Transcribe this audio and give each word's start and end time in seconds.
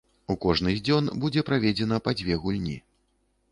У 0.33 0.35
кожны 0.45 0.73
з 0.77 0.81
дзён 0.87 1.11
будзе 1.25 1.45
праведзена 1.51 2.01
па 2.09 2.17
дзве 2.19 2.41
гульні. 2.47 2.77